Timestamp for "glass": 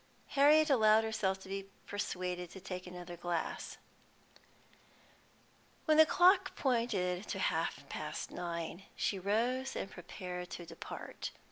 3.15-3.77